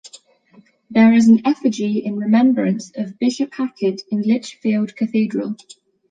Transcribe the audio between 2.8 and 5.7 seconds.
of Bishop Hacket in Lichfield Cathedral.